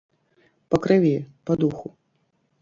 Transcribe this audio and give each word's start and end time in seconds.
Па 0.73 0.79
крыві, 0.85 1.11
па 1.51 1.59
духу. 1.65 1.87